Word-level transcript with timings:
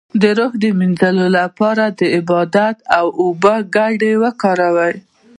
د 0.21 0.23
روح 0.37 0.53
د 0.63 0.63
مینځلو 0.79 1.25
لپاره 1.39 1.83
د 1.99 2.01
عبادت 2.17 2.75
او 2.97 3.05
اوبو 3.23 3.55
ګډول 3.75 4.13
وکاروئ 4.23 4.95